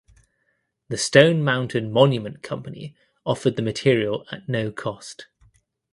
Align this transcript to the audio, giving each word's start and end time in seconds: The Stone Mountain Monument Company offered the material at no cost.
The 0.89 0.97
Stone 0.97 1.43
Mountain 1.43 1.91
Monument 1.91 2.41
Company 2.41 2.95
offered 3.23 3.55
the 3.55 3.61
material 3.61 4.25
at 4.31 4.49
no 4.49 4.71
cost. 4.71 5.27